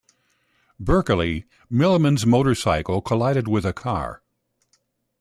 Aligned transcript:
Berkeley, 0.79 1.45
Millman's 1.69 2.25
motorcycle 2.25 3.03
collided 3.03 3.47
with 3.47 3.67
a 3.67 3.71
car. 3.71 4.23